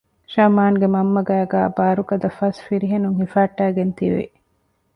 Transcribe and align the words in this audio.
ޝަމްއާންގެ 0.33 0.87
މަންމަގެ 0.93 1.25
ގައިގައި 1.51 1.69
ބާރުގަދަ 1.77 2.29
ފަސް 2.37 2.59
ފިރިހެނުން 2.65 3.17
ހިފަހައްޓައިގެން 3.19 3.93
ތިވި 3.97 4.23